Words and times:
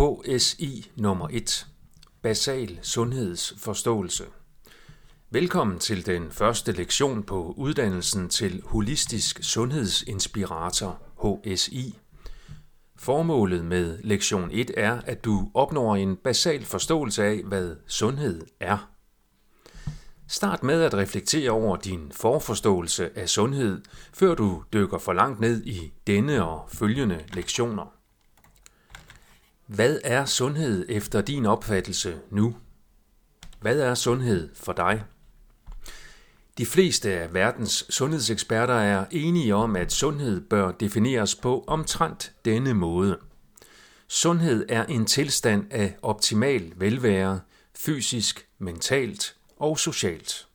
HSI 0.00 0.90
nummer 0.96 1.28
1. 1.30 1.66
Basal 2.22 2.78
sundhedsforståelse. 2.82 4.24
Velkommen 5.30 5.78
til 5.78 6.06
den 6.06 6.30
første 6.30 6.72
lektion 6.72 7.22
på 7.22 7.54
uddannelsen 7.56 8.28
til 8.28 8.62
Holistisk 8.64 9.38
Sundhedsinspirator 9.42 10.98
HSI. 11.22 11.98
Formålet 12.96 13.64
med 13.64 13.98
lektion 14.04 14.50
1 14.52 14.70
er, 14.76 15.00
at 15.06 15.24
du 15.24 15.50
opnår 15.54 15.96
en 15.96 16.16
basal 16.16 16.64
forståelse 16.64 17.24
af, 17.24 17.42
hvad 17.44 17.76
sundhed 17.86 18.46
er. 18.60 18.90
Start 20.28 20.62
med 20.62 20.82
at 20.82 20.94
reflektere 20.94 21.50
over 21.50 21.76
din 21.76 22.12
forforståelse 22.14 23.18
af 23.18 23.28
sundhed, 23.28 23.82
før 24.12 24.34
du 24.34 24.62
dykker 24.72 24.98
for 24.98 25.12
langt 25.12 25.40
ned 25.40 25.64
i 25.64 25.92
denne 26.06 26.44
og 26.44 26.68
følgende 26.68 27.24
lektioner. 27.32 27.99
Hvad 29.74 29.98
er 30.04 30.24
sundhed 30.24 30.86
efter 30.88 31.20
din 31.20 31.46
opfattelse 31.46 32.20
nu? 32.30 32.56
Hvad 33.60 33.80
er 33.80 33.94
sundhed 33.94 34.54
for 34.54 34.72
dig? 34.72 35.04
De 36.58 36.66
fleste 36.66 37.12
af 37.12 37.34
verdens 37.34 37.86
sundhedseksperter 37.90 38.74
er 38.74 39.04
enige 39.10 39.54
om, 39.54 39.76
at 39.76 39.92
sundhed 39.92 40.40
bør 40.40 40.70
defineres 40.70 41.34
på 41.34 41.64
omtrent 41.66 42.32
denne 42.44 42.74
måde. 42.74 43.18
Sundhed 44.08 44.66
er 44.68 44.86
en 44.86 45.06
tilstand 45.06 45.66
af 45.70 45.96
optimal 46.02 46.72
velvære, 46.76 47.40
fysisk, 47.76 48.46
mentalt 48.58 49.36
og 49.56 49.78
socialt. 49.78 50.46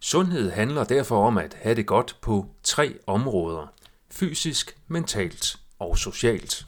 Sundhed 0.00 0.50
handler 0.50 0.84
derfor 0.84 1.26
om 1.26 1.38
at 1.38 1.54
have 1.54 1.74
det 1.74 1.86
godt 1.86 2.16
på 2.22 2.50
tre 2.62 2.98
områder: 3.06 3.66
fysisk, 4.10 4.76
mentalt 4.88 5.56
og 5.78 5.98
socialt. 5.98 6.66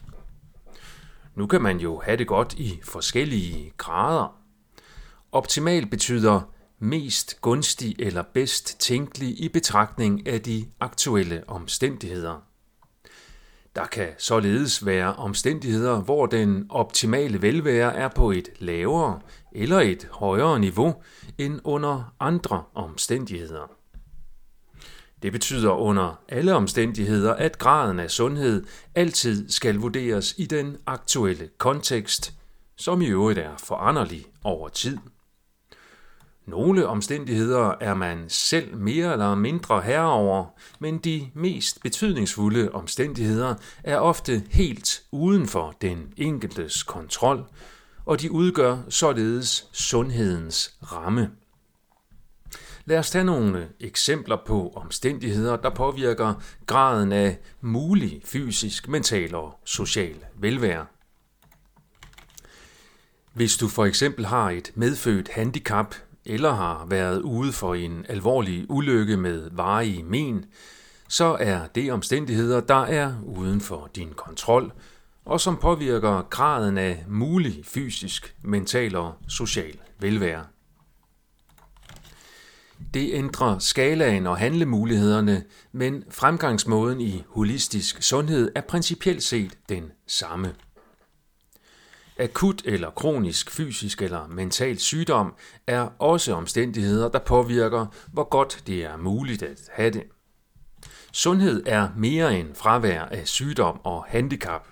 Nu 1.38 1.47
kan 1.47 1.62
man 1.62 1.78
jo 1.78 2.01
have 2.05 2.16
det 2.16 2.27
godt 2.27 2.55
i 2.55 2.80
forskellige 2.84 3.73
grader. 3.77 4.37
Optimal 5.33 5.87
betyder 5.87 6.40
mest 6.79 7.40
gunstig 7.40 7.96
eller 7.99 8.23
bedst 8.35 8.80
tænkelig 8.80 9.40
i 9.40 9.48
betragtning 9.48 10.26
af 10.26 10.43
de 10.43 10.66
aktuelle 10.80 11.45
omstændigheder. 11.46 12.43
Der 13.76 13.87
kan 13.87 14.09
således 14.18 14.87
være 14.87 15.15
omstændigheder, 15.15 16.01
hvor 16.01 16.26
den 16.26 16.66
optimale 16.68 17.43
velvære 17.43 17.95
er 17.95 18.09
på 18.09 18.30
et 18.30 18.48
lavere 18.59 19.20
eller 19.52 19.80
et 19.80 20.09
højere 20.13 20.59
niveau 20.60 21.02
end 21.38 21.60
under 21.65 22.15
andre 22.20 22.65
omstændigheder. 22.74 23.77
Det 25.23 25.33
betyder 25.33 25.71
under 25.71 26.21
alle 26.29 26.55
omstændigheder, 26.55 27.35
at 27.35 27.59
graden 27.59 27.99
af 27.99 28.11
sundhed 28.11 28.66
altid 28.95 29.51
skal 29.51 29.77
vurderes 29.77 30.35
i 30.38 30.47
den 30.47 30.77
aktuelle 30.87 31.49
kontekst, 31.59 32.35
som 32.77 33.02
i 33.02 33.07
øvrigt 33.07 33.38
er 33.38 33.57
foranderlig 33.57 34.27
over 34.45 34.69
tid. 34.69 34.99
Nogle 36.47 36.87
omstændigheder 36.87 37.75
er 37.80 37.95
man 37.95 38.25
selv 38.29 38.77
mere 38.77 39.13
eller 39.13 39.35
mindre 39.35 39.83
herre 39.83 40.13
over, 40.13 40.47
men 40.79 40.99
de 40.99 41.30
mest 41.35 41.82
betydningsfulde 41.82 42.73
omstændigheder 42.73 43.55
er 43.85 43.99
ofte 43.99 44.43
helt 44.51 45.03
uden 45.13 45.47
for 45.47 45.77
den 45.80 46.13
enkeltes 46.16 46.82
kontrol, 46.82 47.45
og 48.05 48.21
de 48.21 48.32
udgør 48.32 48.79
således 48.88 49.69
sundhedens 49.73 50.75
ramme. 50.93 51.30
Lad 52.89 52.99
os 52.99 53.11
tage 53.11 53.25
nogle 53.25 53.69
eksempler 53.81 54.37
på 54.47 54.73
omstændigheder, 54.77 55.57
der 55.57 55.71
påvirker 55.71 56.35
graden 56.67 57.13
af 57.13 57.39
mulig 57.61 58.23
fysisk, 58.25 58.89
mental 58.89 59.35
og 59.35 59.61
social 59.65 60.17
velvære. 60.37 60.87
Hvis 63.35 63.57
du 63.57 63.69
for 63.69 63.85
eksempel 63.85 64.27
har 64.27 64.50
et 64.50 64.72
medfødt 64.75 65.28
handicap 65.28 65.94
eller 66.25 66.53
har 66.53 66.87
været 66.87 67.21
ude 67.21 67.53
for 67.53 67.75
en 67.75 68.06
alvorlig 68.09 68.66
ulykke 68.69 69.16
med 69.16 69.50
varige 69.53 70.03
men, 70.03 70.44
så 71.09 71.37
er 71.41 71.66
det 71.66 71.93
omstændigheder, 71.93 72.60
der 72.60 72.82
er 72.82 73.15
uden 73.22 73.60
for 73.60 73.91
din 73.97 74.12
kontrol, 74.16 74.72
og 75.25 75.41
som 75.41 75.56
påvirker 75.56 76.22
graden 76.22 76.78
af 76.78 77.04
mulig 77.09 77.65
fysisk, 77.65 78.34
mental 78.43 78.97
og 78.97 79.15
social 79.28 79.78
velvære. 79.98 80.44
Det 82.94 83.11
ændrer 83.12 83.59
skalaen 83.59 84.27
og 84.27 84.39
handlemulighederne, 84.39 85.44
men 85.72 86.05
fremgangsmåden 86.11 87.00
i 87.00 87.25
holistisk 87.28 88.03
sundhed 88.03 88.53
er 88.55 88.61
principielt 88.61 89.22
set 89.22 89.59
den 89.69 89.84
samme. 90.06 90.55
Akut 92.19 92.62
eller 92.65 92.91
kronisk 92.91 93.50
fysisk 93.50 94.03
eller 94.03 94.27
mental 94.27 94.78
sygdom 94.78 95.34
er 95.66 95.89
også 95.99 96.34
omstændigheder, 96.34 97.09
der 97.09 97.19
påvirker, 97.19 97.87
hvor 98.12 98.25
godt 98.25 98.62
det 98.66 98.84
er 98.84 98.97
muligt 98.97 99.43
at 99.43 99.60
have 99.72 99.91
det. 99.91 100.03
Sundhed 101.12 101.62
er 101.66 101.89
mere 101.97 102.39
end 102.39 102.55
fravær 102.55 103.03
af 103.03 103.28
sygdom 103.28 103.81
og 103.84 104.05
handicap. 104.09 104.69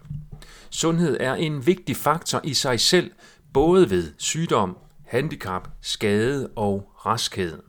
Sundhed 0.71 1.17
er 1.21 1.35
en 1.35 1.67
vigtig 1.67 1.97
faktor 1.97 2.41
i 2.45 2.55
sig 2.55 2.81
selv, 2.81 3.11
både 3.53 3.91
ved 3.91 4.13
sygdom, 4.19 4.77
handicap, 5.07 5.69
skade 5.83 6.51
og 6.57 6.91
raskhed. 7.07 7.66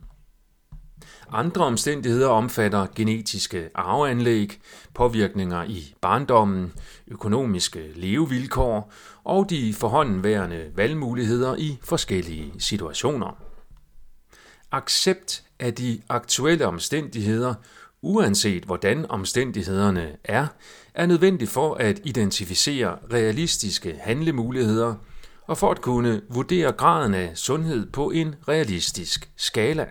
Andre 1.32 1.64
omstændigheder 1.64 2.28
omfatter 2.28 2.86
genetiske 2.94 3.68
arveanlæg, 3.74 4.60
påvirkninger 4.94 5.64
i 5.64 5.94
barndommen, 6.00 6.72
økonomiske 7.08 7.90
levevilkår 7.94 8.92
og 9.24 9.50
de 9.50 9.74
forhåndenværende 9.74 10.70
valgmuligheder 10.74 11.56
i 11.56 11.78
forskellige 11.84 12.52
situationer. 12.58 13.36
Accept 14.72 15.42
af 15.58 15.74
de 15.74 16.00
aktuelle 16.08 16.66
omstændigheder, 16.66 17.54
uanset 18.02 18.64
hvordan 18.64 19.10
omstændighederne 19.10 20.16
er, 20.24 20.46
er 20.94 21.06
nødvendigt 21.06 21.50
for 21.50 21.74
at 21.74 22.00
identificere 22.04 22.98
realistiske 23.12 23.98
handlemuligheder 24.00 24.94
og 25.46 25.58
for 25.58 25.70
at 25.70 25.80
kunne 25.80 26.20
vurdere 26.30 26.72
graden 26.72 27.14
af 27.14 27.30
sundhed 27.34 27.90
på 27.90 28.10
en 28.10 28.34
realistisk 28.48 29.30
skala. 29.36 29.86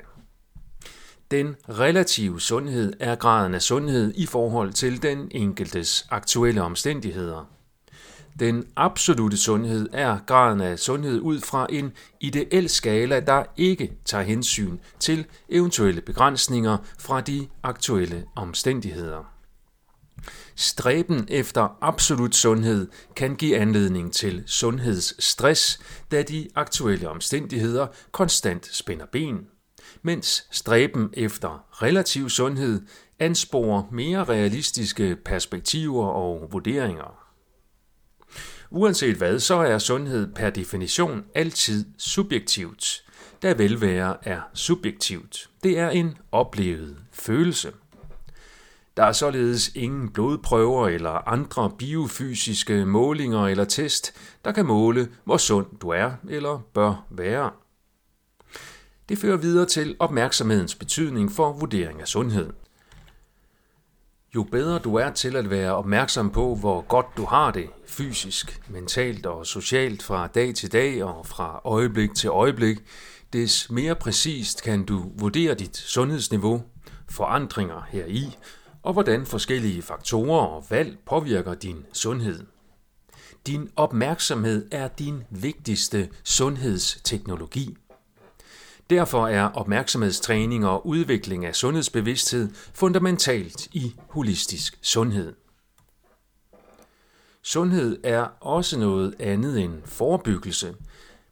Den 1.31 1.55
relative 1.69 2.41
sundhed 2.41 2.93
er 2.99 3.15
graden 3.15 3.53
af 3.53 3.61
sundhed 3.61 4.13
i 4.15 4.25
forhold 4.25 4.73
til 4.73 5.03
den 5.03 5.27
enkeltes 5.31 6.07
aktuelle 6.09 6.61
omstændigheder. 6.61 7.45
Den 8.39 8.65
absolute 8.75 9.37
sundhed 9.37 9.89
er 9.93 10.19
graden 10.27 10.61
af 10.61 10.79
sundhed 10.79 11.19
ud 11.19 11.41
fra 11.41 11.67
en 11.69 11.93
ideel 12.21 12.69
skala, 12.69 13.19
der 13.19 13.43
ikke 13.57 13.93
tager 14.05 14.23
hensyn 14.23 14.77
til 14.99 15.25
eventuelle 15.49 16.01
begrænsninger 16.01 16.77
fra 16.99 17.21
de 17.21 17.47
aktuelle 17.63 18.25
omstændigheder. 18.35 19.33
Stræben 20.55 21.27
efter 21.29 21.77
absolut 21.81 22.35
sundhed 22.35 22.87
kan 23.16 23.35
give 23.35 23.57
anledning 23.57 24.13
til 24.13 24.43
sundhedsstress, 24.45 25.79
da 26.11 26.21
de 26.21 26.47
aktuelle 26.55 27.09
omstændigheder 27.09 27.87
konstant 28.11 28.75
spænder 28.75 29.05
ben 29.11 29.47
mens 30.01 30.47
stræben 30.51 31.09
efter 31.13 31.65
relativ 31.71 32.29
sundhed 32.29 32.81
ansporer 33.19 33.83
mere 33.91 34.23
realistiske 34.23 35.15
perspektiver 35.25 36.05
og 36.05 36.49
vurderinger. 36.51 37.27
Uanset 38.69 39.15
hvad, 39.15 39.39
så 39.39 39.55
er 39.55 39.77
sundhed 39.77 40.33
per 40.33 40.49
definition 40.49 41.23
altid 41.35 41.85
subjektivt, 41.97 43.03
da 43.43 43.53
velvære 43.53 44.17
er 44.27 44.41
subjektivt. 44.53 45.49
Det 45.63 45.79
er 45.79 45.89
en 45.89 46.17
oplevet 46.31 46.97
følelse. 47.11 47.71
Der 48.97 49.03
er 49.03 49.11
således 49.11 49.71
ingen 49.75 50.09
blodprøver 50.09 50.87
eller 50.87 51.27
andre 51.27 51.71
biofysiske 51.77 52.85
målinger 52.85 53.47
eller 53.47 53.65
test, 53.65 54.13
der 54.45 54.51
kan 54.51 54.65
måle, 54.65 55.07
hvor 55.23 55.37
sund 55.37 55.66
du 55.81 55.90
er 55.90 56.11
eller 56.29 56.61
bør 56.73 57.05
være. 57.09 57.51
Det 59.09 59.17
fører 59.17 59.37
videre 59.37 59.65
til 59.65 59.95
opmærksomhedens 59.99 60.75
betydning 60.75 61.31
for 61.31 61.53
vurdering 61.53 62.01
af 62.01 62.07
sundhed. 62.07 62.53
Jo 64.35 64.43
bedre 64.43 64.79
du 64.79 64.95
er 64.95 65.11
til 65.11 65.35
at 65.35 65.49
være 65.49 65.75
opmærksom 65.75 66.29
på, 66.29 66.55
hvor 66.55 66.81
godt 66.81 67.05
du 67.17 67.25
har 67.25 67.51
det 67.51 67.69
fysisk, 67.85 68.61
mentalt 68.69 69.25
og 69.25 69.45
socialt 69.45 70.03
fra 70.03 70.27
dag 70.27 70.55
til 70.55 70.71
dag 70.71 71.03
og 71.03 71.25
fra 71.25 71.61
øjeblik 71.65 72.15
til 72.15 72.29
øjeblik, 72.29 72.77
des 73.33 73.69
mere 73.69 73.95
præcist 73.95 74.63
kan 74.63 74.85
du 74.85 75.11
vurdere 75.19 75.53
dit 75.53 75.77
sundhedsniveau, 75.77 76.63
forandringer 77.09 77.87
heri, 77.89 78.37
og 78.83 78.93
hvordan 78.93 79.25
forskellige 79.25 79.81
faktorer 79.81 80.47
og 80.47 80.65
valg 80.69 80.97
påvirker 81.05 81.53
din 81.53 81.85
sundhed. 81.93 82.45
Din 83.47 83.69
opmærksomhed 83.75 84.67
er 84.71 84.87
din 84.87 85.23
vigtigste 85.29 86.09
sundhedsteknologi. 86.23 87.77
Derfor 88.89 89.28
er 89.28 89.43
opmærksomhedstræning 89.43 90.66
og 90.66 90.87
udvikling 90.87 91.45
af 91.45 91.55
sundhedsbevidsthed 91.55 92.49
fundamentalt 92.73 93.67
i 93.72 93.95
holistisk 94.09 94.79
sundhed. 94.81 95.34
Sundhed 97.41 97.99
er 98.03 98.28
også 98.39 98.79
noget 98.79 99.16
andet 99.19 99.59
end 99.59 99.73
forebyggelse, 99.85 100.75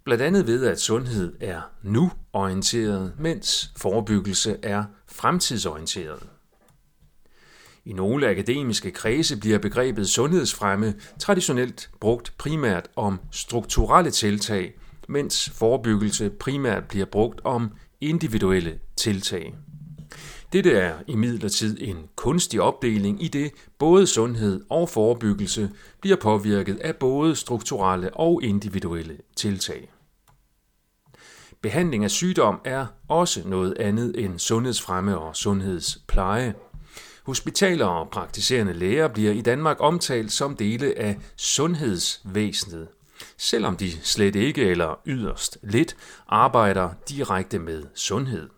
blandt 0.03 0.23
andet 0.23 0.47
ved 0.47 0.65
at 0.65 0.79
sundhed 0.79 1.33
er 1.39 1.61
nu-orienteret, 1.83 3.13
mens 3.19 3.71
forebyggelse 3.77 4.57
er 4.63 4.83
fremtidsorienteret. 5.07 6.23
I 7.85 7.93
nogle 7.93 8.29
akademiske 8.29 8.91
kredse 8.91 9.37
bliver 9.39 9.59
begrebet 9.59 10.09
sundhedsfremme 10.09 10.95
traditionelt 11.19 11.89
brugt 11.99 12.33
primært 12.37 12.87
om 12.95 13.19
strukturelle 13.31 14.11
tiltag, 14.11 14.73
mens 15.09 15.49
forebyggelse 15.49 16.29
primært 16.29 16.83
bliver 16.87 17.05
brugt 17.05 17.41
om 17.43 17.71
individuelle 18.01 18.79
tiltag. 18.95 19.55
Dette 20.53 20.71
er 20.71 20.93
imidlertid 21.07 21.77
en 21.81 21.97
kunstig 22.15 22.61
opdeling 22.61 23.23
i 23.23 23.27
det 23.27 23.51
både 23.79 24.07
sundhed 24.07 24.61
og 24.69 24.89
forebyggelse 24.89 25.69
bliver 26.01 26.17
påvirket 26.17 26.79
af 26.79 26.95
både 26.95 27.35
strukturelle 27.35 28.13
og 28.13 28.43
individuelle 28.43 29.17
tiltag. 29.35 29.91
Behandling 31.61 32.03
af 32.03 32.11
sygdom 32.11 32.61
er 32.65 32.85
også 33.07 33.47
noget 33.47 33.77
andet 33.79 34.23
end 34.23 34.39
sundhedsfremme 34.39 35.17
og 35.17 35.35
sundhedspleje. 35.35 36.53
Hospitaler 37.25 37.85
og 37.85 38.09
praktiserende 38.09 38.73
læger 38.73 39.07
bliver 39.07 39.31
i 39.31 39.41
Danmark 39.41 39.77
omtalt 39.79 40.31
som 40.31 40.55
dele 40.55 40.97
af 40.97 41.17
sundhedsvæsenet, 41.37 42.87
selvom 43.37 43.77
de 43.77 43.91
slet 44.03 44.35
ikke 44.35 44.61
eller 44.61 44.99
yderst 45.05 45.57
lidt 45.63 45.95
arbejder 46.27 46.89
direkte 47.09 47.59
med 47.59 47.83
sundhed. 47.95 48.49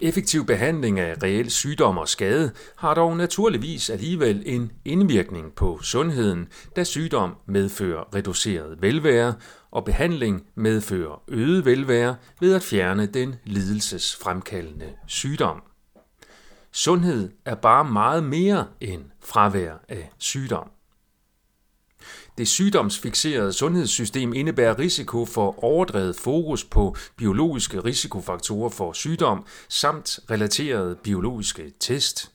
Effektiv 0.00 0.46
behandling 0.46 1.00
af 1.00 1.22
reel 1.22 1.50
sygdom 1.50 1.98
og 1.98 2.08
skade 2.08 2.52
har 2.76 2.94
dog 2.94 3.16
naturligvis 3.16 3.90
alligevel 3.90 4.42
en 4.46 4.72
indvirkning 4.84 5.54
på 5.54 5.78
sundheden, 5.82 6.48
da 6.76 6.84
sygdom 6.84 7.36
medfører 7.46 8.14
reduceret 8.14 8.82
velvære, 8.82 9.34
og 9.70 9.84
behandling 9.84 10.46
medfører 10.54 11.22
øget 11.28 11.64
velvære 11.64 12.16
ved 12.40 12.54
at 12.54 12.62
fjerne 12.62 13.06
den 13.06 13.34
lidelsesfremkaldende 13.44 14.92
sygdom. 15.06 15.62
Sundhed 16.72 17.30
er 17.44 17.54
bare 17.54 17.84
meget 17.84 18.24
mere 18.24 18.66
end 18.80 19.02
fravær 19.20 19.74
af 19.88 20.10
sygdom. 20.18 20.70
Det 22.38 22.48
sygdomsfixerede 22.48 23.52
sundhedssystem 23.52 24.32
indebærer 24.32 24.78
risiko 24.78 25.24
for 25.24 25.64
overdrevet 25.64 26.16
fokus 26.16 26.64
på 26.64 26.96
biologiske 27.16 27.80
risikofaktorer 27.80 28.70
for 28.70 28.92
sygdom 28.92 29.44
samt 29.68 30.20
relaterede 30.30 30.96
biologiske 31.02 31.72
test. 31.80 32.30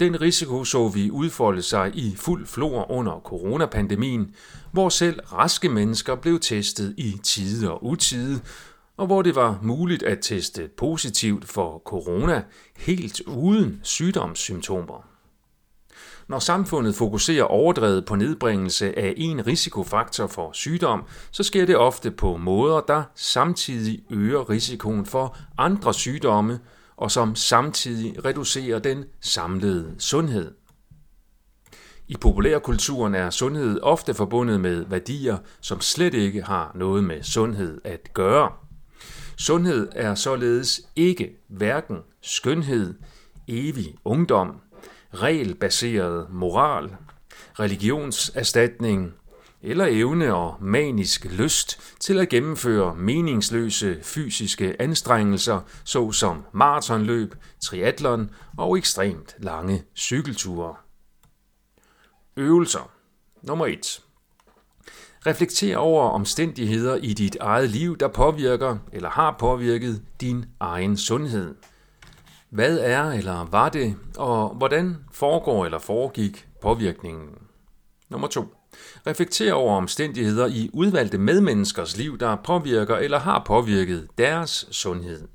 Den 0.00 0.20
risiko 0.20 0.64
så 0.64 0.88
vi 0.88 1.10
udfolde 1.10 1.62
sig 1.62 1.90
i 1.94 2.16
fuld 2.16 2.46
flor 2.46 2.90
under 2.90 3.20
coronapandemien, 3.24 4.34
hvor 4.72 4.88
selv 4.88 5.20
raske 5.20 5.68
mennesker 5.68 6.14
blev 6.14 6.40
testet 6.40 6.94
i 6.98 7.20
tide 7.24 7.70
og 7.70 7.84
utide, 7.84 8.40
og 8.96 9.06
hvor 9.06 9.22
det 9.22 9.34
var 9.34 9.58
muligt 9.62 10.02
at 10.02 10.18
teste 10.22 10.68
positivt 10.76 11.48
for 11.48 11.82
corona 11.84 12.42
helt 12.76 13.20
uden 13.20 13.80
sygdomssymptomer. 13.82 15.11
Når 16.28 16.38
samfundet 16.38 16.94
fokuserer 16.94 17.44
overdrevet 17.44 18.04
på 18.04 18.16
nedbringelse 18.16 18.98
af 18.98 19.14
en 19.16 19.46
risikofaktor 19.46 20.26
for 20.26 20.50
sygdom, 20.52 21.04
så 21.30 21.42
sker 21.42 21.66
det 21.66 21.76
ofte 21.76 22.10
på 22.10 22.36
måder, 22.36 22.80
der 22.80 23.02
samtidig 23.14 24.00
øger 24.10 24.50
risikoen 24.50 25.06
for 25.06 25.36
andre 25.58 25.94
sygdomme, 25.94 26.60
og 26.96 27.10
som 27.10 27.34
samtidig 27.34 28.24
reducerer 28.24 28.78
den 28.78 29.04
samlede 29.20 29.94
sundhed. 29.98 30.52
I 32.08 32.16
populærkulturen 32.16 33.14
er 33.14 33.30
sundhed 33.30 33.80
ofte 33.82 34.14
forbundet 34.14 34.60
med 34.60 34.84
værdier, 34.84 35.38
som 35.60 35.80
slet 35.80 36.14
ikke 36.14 36.42
har 36.42 36.72
noget 36.74 37.04
med 37.04 37.22
sundhed 37.22 37.80
at 37.84 38.14
gøre. 38.14 38.52
Sundhed 39.38 39.88
er 39.92 40.14
således 40.14 40.80
ikke 40.96 41.30
hverken 41.48 41.96
skønhed, 42.22 42.94
evig 43.48 43.94
ungdom, 44.04 44.60
regelbaseret 45.14 46.26
moral, 46.30 46.96
religionserstatning 47.60 49.12
eller 49.62 49.86
evne 49.90 50.34
og 50.34 50.56
manisk 50.60 51.24
lyst 51.24 51.96
til 52.00 52.18
at 52.18 52.28
gennemføre 52.28 52.94
meningsløse 52.94 53.98
fysiske 54.02 54.76
anstrengelser, 54.82 55.60
såsom 55.84 56.44
maratonløb, 56.52 57.34
triatlon 57.60 58.30
og 58.58 58.78
ekstremt 58.78 59.34
lange 59.38 59.82
cykelture. 59.96 60.74
Øvelser. 62.36 62.90
Nummer 63.42 63.66
1. 63.66 64.02
Reflekter 65.26 65.76
over 65.76 66.08
omstændigheder 66.08 66.96
i 66.96 67.12
dit 67.12 67.36
eget 67.40 67.70
liv, 67.70 67.98
der 67.98 68.08
påvirker 68.08 68.78
eller 68.92 69.08
har 69.10 69.36
påvirket 69.38 70.02
din 70.20 70.44
egen 70.60 70.96
sundhed. 70.96 71.54
Hvad 72.52 72.78
er 72.78 73.02
eller 73.04 73.46
var 73.50 73.68
det, 73.68 73.96
og 74.18 74.48
hvordan 74.48 74.96
foregår 75.12 75.64
eller 75.64 75.78
foregik 75.78 76.48
påvirkningen? 76.62 77.28
Nummer 78.08 78.28
2. 78.28 78.54
Reflekter 79.06 79.52
over 79.52 79.76
omstændigheder 79.76 80.46
i 80.46 80.70
udvalgte 80.72 81.18
medmenneskers 81.18 81.96
liv, 81.96 82.18
der 82.18 82.36
påvirker 82.36 82.96
eller 82.96 83.18
har 83.18 83.42
påvirket 83.46 84.08
deres 84.18 84.68
sundhed. 84.70 85.28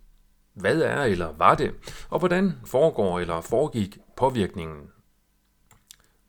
Hvad 0.53 0.81
er 0.81 1.03
eller 1.03 1.33
var 1.37 1.55
det, 1.55 1.71
og 2.09 2.19
hvordan 2.19 2.53
foregår 2.65 3.19
eller 3.19 3.41
foregik 3.41 3.97
påvirkningen? 4.17 4.81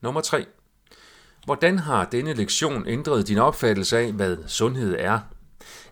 Nummer 0.00 0.20
3. 0.20 0.46
Hvordan 1.44 1.78
har 1.78 2.04
denne 2.04 2.34
lektion 2.34 2.86
ændret 2.86 3.28
din 3.28 3.38
opfattelse 3.38 3.98
af, 3.98 4.12
hvad 4.12 4.36
sundhed 4.46 4.96
er? 4.98 5.20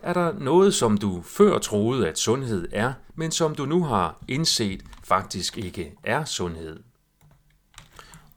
Er 0.01 0.13
der 0.13 0.33
noget, 0.39 0.73
som 0.73 0.97
du 0.97 1.21
før 1.21 1.59
troede, 1.59 2.07
at 2.07 2.19
sundhed 2.19 2.67
er, 2.71 2.93
men 3.15 3.31
som 3.31 3.55
du 3.55 3.65
nu 3.65 3.83
har 3.83 4.23
indset 4.27 4.83
faktisk 5.03 5.57
ikke 5.57 5.93
er 6.03 6.25
sundhed? 6.25 6.79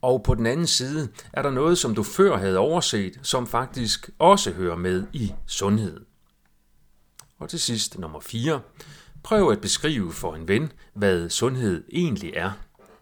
Og 0.02 0.22
på 0.22 0.34
den 0.34 0.46
anden 0.46 0.66
side 0.66 1.08
er 1.32 1.42
der 1.42 1.50
noget, 1.50 1.78
som 1.78 1.94
du 1.94 2.02
før 2.02 2.36
havde 2.36 2.58
overset, 2.58 3.18
som 3.22 3.46
faktisk 3.46 4.10
også 4.18 4.52
hører 4.52 4.76
med 4.76 5.06
i 5.12 5.32
sundhed. 5.46 6.00
Og 7.38 7.48
til 7.48 7.60
sidst 7.60 7.98
nummer 7.98 8.20
4. 8.20 8.60
Prøv 9.22 9.50
at 9.50 9.60
beskrive 9.60 10.12
for 10.12 10.34
en 10.34 10.48
ven, 10.48 10.72
hvad 10.94 11.28
sundhed 11.28 11.84
egentlig 11.92 12.32
er, 12.36 12.50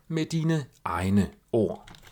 med 0.08 0.26
dine 0.26 0.64
egne 0.84 1.31
ord. 1.52 1.88